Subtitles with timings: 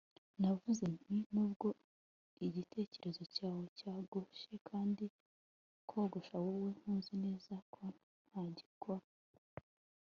[0.39, 1.67] navuze nti nubwo
[2.45, 5.05] igitereko cyawe cyogoshe kandi
[5.89, 7.83] kogosha, wowe, ntuzi neza ko
[8.27, 9.07] nta gikona